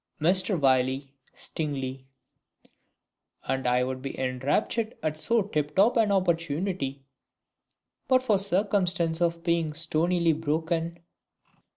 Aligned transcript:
Mr 0.19 0.59
Wylie 0.59 1.11
(stingily). 1.31 2.07
And 3.43 3.67
I 3.67 3.83
would 3.83 4.01
be 4.01 4.19
enraptured 4.19 4.95
at 5.03 5.15
so 5.19 5.43
tip 5.43 5.75
top 5.75 5.95
an 5.95 6.11
opportunity, 6.11 7.03
but 8.07 8.23
for 8.23 8.39
circumstance 8.39 9.21
of 9.21 9.43
being 9.43 9.73
stonily 9.73 10.33
broken. 10.33 10.97